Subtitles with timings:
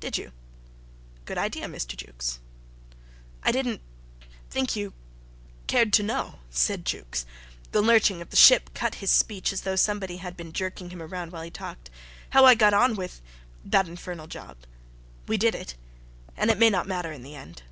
[0.00, 0.32] "Did you?
[1.26, 1.94] Good idea, Mr.
[1.98, 2.38] Jukes."
[3.42, 3.82] "I didn't...
[4.48, 4.94] think you
[5.66, 6.02] cared to...
[6.02, 7.26] know," said Jukes
[7.72, 11.02] the lurching of the ship cut his speech as though somebody had been jerking him
[11.02, 11.90] around while he talked
[12.30, 13.20] "how I got on with...
[13.66, 14.56] that infernal job.
[15.28, 15.74] We did it.
[16.38, 17.62] And it may not matter in the end."